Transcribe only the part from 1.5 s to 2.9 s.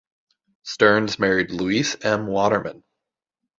Louise M. Waterman.